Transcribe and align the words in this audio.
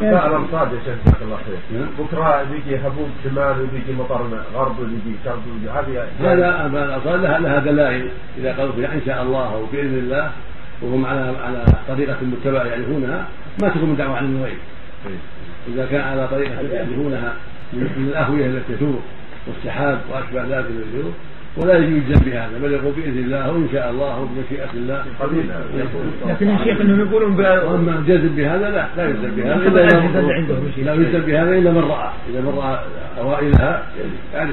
مساء 0.00 0.26
الأمصاد 0.26 0.72
يا 0.72 0.78
شيخ 0.84 0.94
جزاك 1.06 1.22
الله 1.22 1.36
خير. 1.36 1.86
بكرة 1.98 2.42
بيجي 2.50 2.76
هبوب 2.76 3.08
شمال 3.24 3.62
وبيجي 3.62 3.92
مطر 3.92 4.20
غرب 4.54 4.78
وبيجي 4.78 5.16
شرق 5.24 5.38
وبيجي 5.50 5.70
هذه 5.70 6.08
هذا 6.20 6.66
الامصاد 6.66 7.20
لها 7.20 7.38
لها 7.38 7.58
دلائل. 7.58 8.08
إذا 8.38 8.56
قالوا 8.56 8.72
فيها 8.72 8.94
إن 8.94 9.02
شاء 9.06 9.22
الله 9.22 9.56
وباذن 9.56 9.98
الله 9.98 10.30
وهم 10.82 11.06
على 11.06 11.34
على 11.44 11.64
طريقة 11.88 12.16
متبعة 12.22 12.64
يعرفونها 12.64 13.26
ما 13.62 13.68
تكون 13.68 13.88
من 13.88 13.96
دعوة 13.96 14.16
عن 14.16 14.36
الغيب 14.36 14.58
إذا 15.68 15.86
كان 15.86 16.00
على 16.00 16.28
طريقة 16.28 16.60
يعرفونها 16.60 17.34
من 17.72 18.08
الأهوية 18.08 18.46
التي 18.46 18.74
تثور 18.74 19.00
والسحاب 19.46 20.00
وأشبه 20.10 20.42
ذلك 20.42 20.66
من 20.70 21.12
ولا 21.58 21.78
يجوز 21.78 21.96
يجزم 21.96 22.24
بهذا 22.24 22.58
بل 22.62 22.72
يقول 22.72 22.92
بإذن 22.92 23.18
الله 23.18 23.52
وإن 23.52 23.68
شاء 23.72 23.90
الله 23.90 24.20
وبمشيئه 24.20 24.70
الله 24.74 25.04
لكن 26.26 26.48
يا 26.48 26.58
شيخ 26.64 26.80
إنهم 26.80 27.00
يقولون 27.00 27.36
وأما 27.40 27.98
الجزم 27.98 28.36
بهذا 28.36 28.70
لا 28.70 28.86
لا 28.96 29.08
يجزم 29.08 29.30
بهذا 29.36 29.54
إلا 29.54 30.84
لا 30.84 30.94
يجزم 30.94 31.20
بهذا 31.20 31.58
إلا 31.58 31.70
من 31.70 31.78
رأى 31.78 32.10
إذا 32.30 32.40
من 32.40 32.54
رأى 32.58 32.78
أوائلها 33.18 33.82
يعني 34.34 34.52